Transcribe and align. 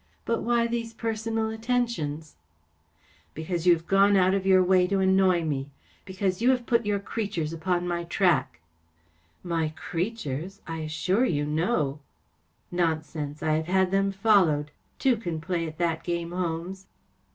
* 0.15 0.25
But 0.25 0.41
why 0.41 0.65
these 0.65 0.95
personal 0.95 1.51
attentions?"" 1.51 2.35
Because 3.35 3.67
you 3.67 3.73
have 3.73 3.85
gone 3.85 4.15
out 4.15 4.33
of 4.33 4.47
your 4.47 4.63
way 4.63 4.87
to 4.87 4.97
annoy 4.97 5.43
me. 5.43 5.69
Because 6.05 6.41
you 6.41 6.49
have 6.49 6.65
put 6.65 6.87
your 6.87 6.97
creatures 6.97 7.53
upon 7.53 7.87
my 7.87 8.05
track." 8.05 8.61
41 9.43 9.61
My 9.61 9.69
creatures! 9.75 10.59
I 10.65 10.79
assure 10.79 11.25
you 11.25 11.45
no 11.45 11.99
I 12.01 12.07
""Nonsense! 12.77 13.43
I 13.43 13.51
have 13.51 13.67
had 13.67 13.91
them 13.91 14.11
followed. 14.11 14.71
Two 14.97 15.17
can 15.17 15.39
play 15.39 15.67
at 15.67 15.77
that 15.77 16.03
game. 16.03 16.31
Holmes." 16.31 16.87